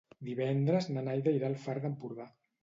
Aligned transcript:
Divendres 0.27 0.87
na 0.95 1.03
Nàdia 1.09 1.35
irà 1.41 1.47
al 1.51 1.59
Far 1.67 1.77
d'Empordà. 1.85 2.29